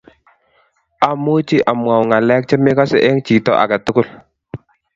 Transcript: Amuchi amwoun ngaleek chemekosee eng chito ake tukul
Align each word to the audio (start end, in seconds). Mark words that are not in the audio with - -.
Amuchi 1.07 1.57
amwoun 1.71 2.05
ngaleek 2.07 2.43
chemekosee 2.49 3.03
eng 3.09 3.21
chito 3.27 3.51
ake 3.63 3.77
tukul 3.85 4.07